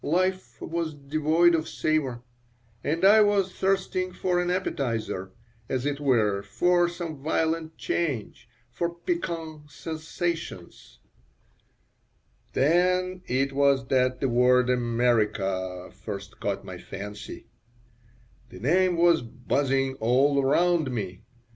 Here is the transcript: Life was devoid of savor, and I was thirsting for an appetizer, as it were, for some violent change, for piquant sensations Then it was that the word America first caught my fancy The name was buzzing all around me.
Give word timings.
Life 0.03 0.59
was 0.59 0.95
devoid 0.95 1.53
of 1.53 1.69
savor, 1.69 2.23
and 2.83 3.05
I 3.05 3.21
was 3.21 3.51
thirsting 3.53 4.13
for 4.13 4.41
an 4.41 4.49
appetizer, 4.49 5.31
as 5.69 5.85
it 5.85 5.99
were, 5.99 6.41
for 6.41 6.89
some 6.89 7.17
violent 7.21 7.77
change, 7.77 8.49
for 8.71 8.89
piquant 8.95 9.69
sensations 9.69 10.97
Then 12.53 13.21
it 13.27 13.53
was 13.53 13.89
that 13.89 14.19
the 14.21 14.27
word 14.29 14.71
America 14.71 15.91
first 15.91 16.39
caught 16.39 16.65
my 16.65 16.79
fancy 16.79 17.45
The 18.49 18.57
name 18.59 18.97
was 18.97 19.21
buzzing 19.21 19.97
all 19.99 20.41
around 20.43 20.89
me. 20.89 21.21